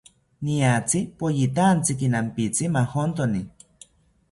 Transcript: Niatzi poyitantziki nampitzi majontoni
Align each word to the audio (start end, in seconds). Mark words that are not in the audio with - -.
Niatzi 0.45 1.01
poyitantziki 1.19 2.11
nampitzi 2.15 2.73
majontoni 2.79 3.45